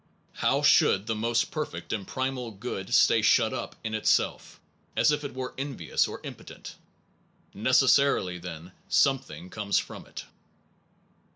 How 0.47 0.63
should 0.63 1.05
the 1.05 1.13
most 1.13 1.51
perfect 1.51 1.93
and 1.93 2.07
primal 2.07 2.49
good 2.49 2.91
stay 2.91 3.21
shut 3.21 3.53
up 3.53 3.75
in 3.83 3.93
itself 3.93 4.59
as 4.97 5.11
if 5.11 5.23
it 5.23 5.35
were 5.35 5.53
envious 5.59 6.07
or 6.07 6.19
impotent?... 6.23 6.75
Necessarily 7.53 8.39
then 8.39 8.71
something 8.89 9.51
comes 9.51 9.77
from 9.77 10.07
it. 10.07 10.25